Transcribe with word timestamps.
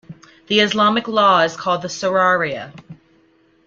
The 0.47 0.61
Islamic 0.61 1.07
law 1.07 1.41
is 1.41 1.55
called 1.55 1.81
shariah. 1.83 2.71